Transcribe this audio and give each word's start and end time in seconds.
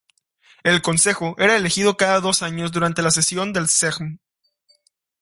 El 0.63 0.81
consejo 0.81 1.35
era 1.37 1.55
elegido 1.57 1.95
cada 1.95 2.21
dos 2.21 2.41
años 2.41 2.71
durante 2.71 3.03
la 3.03 3.11
sesión 3.11 3.53
del 3.53 3.67
"Sejm". 3.69 4.17